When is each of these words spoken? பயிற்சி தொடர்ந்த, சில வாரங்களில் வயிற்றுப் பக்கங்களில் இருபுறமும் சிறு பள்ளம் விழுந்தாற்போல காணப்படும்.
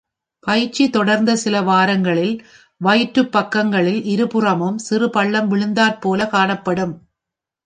பயிற்சி 0.43 0.89
தொடர்ந்த, 0.89 1.35
சில 1.35 1.61
வாரங்களில் 1.61 2.33
வயிற்றுப் 2.81 3.31
பக்கங்களில் 3.31 4.03
இருபுறமும் 4.05 4.77
சிறு 4.77 5.09
பள்ளம் 5.09 5.51
விழுந்தாற்போல 5.51 6.27
காணப்படும். 6.27 6.95